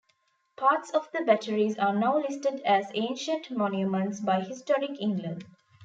Parts 0.57 0.89
of 0.95 1.07
the 1.13 1.21
batteries 1.23 1.77
are 1.77 1.93
now 1.93 2.17
listed 2.17 2.61
as 2.61 2.89
Ancient 2.95 3.51
Monuments 3.51 4.19
by 4.19 4.41
Historic 4.41 4.99
England. 4.99 5.45